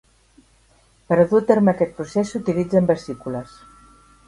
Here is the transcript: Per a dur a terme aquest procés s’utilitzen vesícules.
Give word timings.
Per 1.11 1.17
a 1.23 1.25
dur 1.33 1.41
a 1.43 1.45
terme 1.51 1.75
aquest 1.75 1.95
procés 2.01 2.33
s’utilitzen 2.33 2.91
vesícules. 2.95 3.57